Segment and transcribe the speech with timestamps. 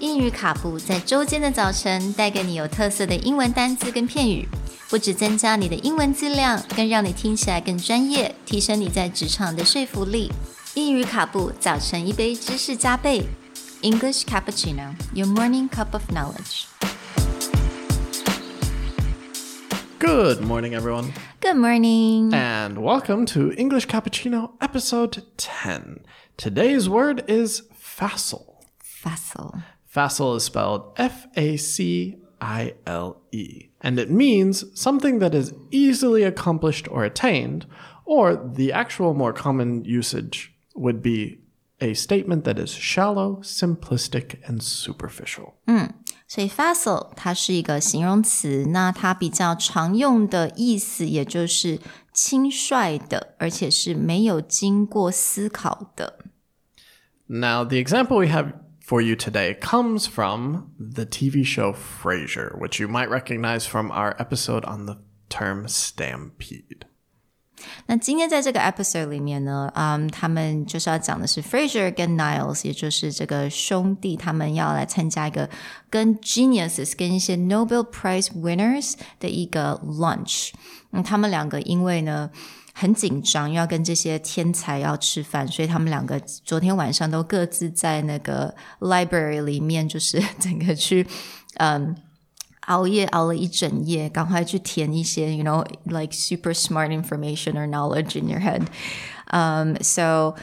[0.00, 4.46] 英语卡布在周间的早晨带给你有特色的英文单词跟片语，
[4.90, 10.30] 不只增加你的英文质量，更让你听起来更专业，提升你在职场的说服力。
[10.74, 13.26] 英语卡布早晨一杯知识加倍，
[13.82, 16.66] English cappuccino, your morning cup of knowledge.
[19.98, 22.30] Good morning, everyone, Good morning.
[22.34, 26.00] and welcome to English Cappuccino episode 10.
[26.36, 28.60] Today's word is facile.
[28.78, 29.62] Facile.
[29.90, 35.54] Facile is spelled F A C I L E, and it means something that is
[35.70, 37.66] easily accomplished or attained,
[38.04, 41.38] or the actual more common usage would be
[41.80, 45.54] a statement that is shallow, simplistic, and superficial.
[46.28, 51.78] 所以 facile 它是一个形容词，那它比较常用的意思也就是
[52.12, 56.18] 轻率的，而且是没有经过思考的。
[57.28, 58.54] Now, the example we have
[58.91, 64.17] for you today comes from the TV show Frasier, which you might recognize from our
[64.19, 64.97] episode on the
[65.29, 66.81] term stampede.
[67.85, 75.49] 那今天在这个 episode 里面呢，嗯，他们就是要讲的是 Frasier 跟 Niles，也就是这个兄弟，他们要来参加一个
[75.89, 80.49] 跟 geniuses 跟一些 Nobel Prize winners 的一个 lunch。
[80.91, 82.29] 嗯，他们两个因为呢。
[82.33, 91.05] Um 很紧张，要跟这些天才要吃饭，所以他们两个昨天晚上都各自在那个 library 里面，就是整个去，
[91.57, 91.95] 嗯，
[92.61, 98.63] 熬夜熬了一整夜，赶快去填一些，you know, like super smart information or knowledge in your head.
[99.27, 100.33] Um, so,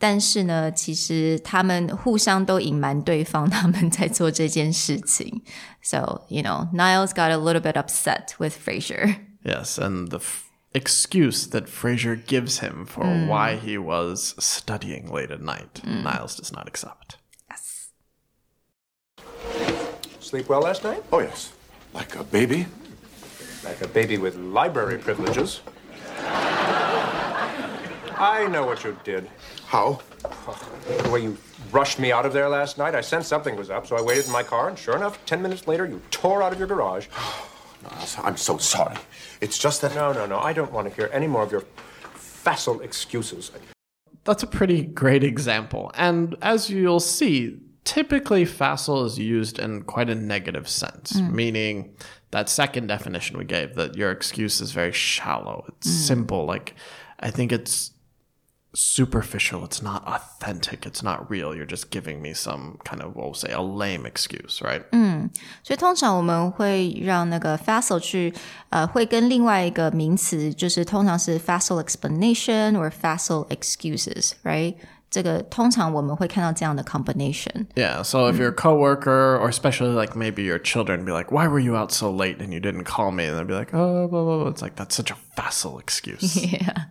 [0.00, 5.42] 但是呢，其实他们互相都隐瞒对方他们在做这件事情。
[5.80, 9.18] So, you know, Niles got a little bit upset with Frasier.
[9.44, 10.18] Yes, and the
[10.76, 13.26] excuse that Frasier gives him for hmm.
[13.26, 16.02] why he was studying late at night, hmm.
[16.02, 17.16] Niles does not accept.
[17.50, 17.88] Yes.
[20.20, 21.02] Sleep well last night?
[21.10, 21.52] Oh, yes.
[21.94, 22.66] Like a baby?
[23.64, 25.60] Like a baby with library privileges.
[28.18, 29.28] I know what you did.
[29.66, 30.00] How?
[31.02, 31.38] The way you
[31.72, 34.26] rushed me out of there last night, I sensed something was up, so I waited
[34.26, 37.08] in my car, and sure enough, ten minutes later, you tore out of your garage.
[38.18, 38.96] I'm so sorry.
[39.40, 39.94] It's just that.
[39.94, 41.64] No, no, no, I don't want to hear any more of your
[42.14, 43.50] facile excuses.
[44.24, 45.92] That's a pretty great example.
[45.94, 51.32] And as you'll see, typically facile is used in quite a negative sense, mm.
[51.32, 51.94] meaning
[52.32, 55.64] that second definition we gave that your excuse is very shallow.
[55.68, 56.06] It's mm.
[56.06, 56.44] simple.
[56.44, 56.74] Like,
[57.20, 57.92] I think it's
[58.75, 59.65] superficial.
[59.65, 60.85] It's not authentic.
[60.85, 61.53] It's not real.
[61.53, 64.83] You're just giving me some kind of, we'll say, a lame excuse, right?
[65.63, 68.33] 所以通常我们会让那个 facile 去
[68.69, 74.75] 呃，会跟另外一个名词，就是通常是 facile explanation or facile excuses，right？
[75.09, 77.65] 这个通常我们会看到这样的 combination。
[77.75, 78.01] Yeah.
[78.01, 81.75] So if your coworker, or especially like maybe your children, be like, "Why were you
[81.75, 84.43] out so late and you didn't call me?" and they'd be like, "Oh, blah, blah,
[84.43, 86.37] blah." It's like that's such a facile excuse.
[86.37, 86.85] Yeah，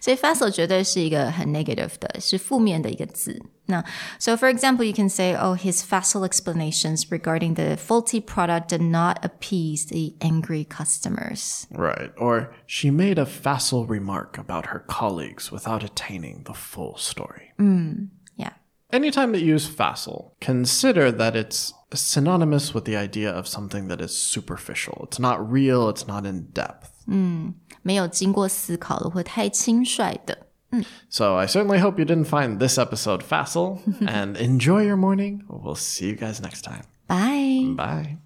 [0.00, 3.42] 所以 facile 绝对是一个很 negative 的，是负面的一个字。
[3.66, 3.84] 那
[4.18, 8.80] so for example, you can say, "Oh, his facile explanations regarding the faulty product did
[8.80, 12.10] not appease the angry customers." right.
[12.16, 17.52] Or she made a facile remark about her colleagues without attaining the full story.
[18.36, 18.52] Yeah.
[18.90, 24.00] Anytime that you use facile, consider that it's synonymous with the idea of something that
[24.00, 25.04] is superficial.
[25.04, 25.90] It's not real.
[25.90, 26.88] It's not in depth.
[27.82, 30.41] 没有经过思考的，或太轻率的。
[31.09, 35.43] So I certainly hope you didn't find this episode facile and enjoy your morning.
[35.47, 36.83] We'll see you guys next time.
[37.07, 37.73] Bye.
[37.75, 38.17] Bye.